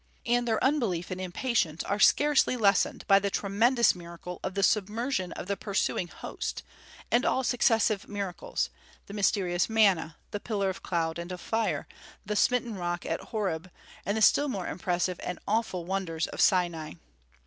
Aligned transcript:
And 0.25 0.47
their 0.47 0.63
unbelief 0.63 1.11
and 1.11 1.21
impatience 1.21 1.83
are 1.83 1.99
scarcely 1.99 2.57
lessened 2.57 3.05
by 3.05 3.19
the 3.19 3.29
tremendous 3.29 3.93
miracle 3.93 4.39
of 4.43 4.55
the 4.55 4.63
submersion 4.63 5.31
of 5.33 5.45
the 5.45 5.55
pursuing 5.55 6.07
host, 6.07 6.63
and 7.11 7.23
all 7.23 7.43
successive 7.43 8.07
miracles, 8.09 8.71
the 9.05 9.13
mysterious 9.13 9.69
manna, 9.69 10.17
the 10.31 10.39
pillar 10.39 10.71
of 10.71 10.81
cloud 10.81 11.19
and 11.19 11.31
of 11.31 11.39
fire, 11.39 11.87
the 12.25 12.35
smitten 12.35 12.73
rock 12.73 13.05
at 13.05 13.19
Horeb, 13.25 13.69
and 14.03 14.17
the 14.17 14.23
still 14.23 14.47
more 14.49 14.65
impressive 14.65 15.19
and 15.21 15.37
awful 15.47 15.85
wonders 15.85 16.25
of 16.25 16.41
Sinai. 16.41 16.93